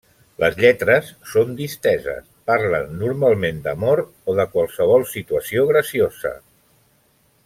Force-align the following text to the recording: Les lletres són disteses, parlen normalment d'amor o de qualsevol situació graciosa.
Les 0.43 0.55
lletres 0.61 1.09
són 1.33 1.51
disteses, 1.59 2.23
parlen 2.53 2.89
normalment 3.03 3.61
d'amor 3.67 4.03
o 4.33 4.35
de 4.43 4.47
qualsevol 4.55 5.05
situació 5.13 5.67
graciosa. 5.75 6.33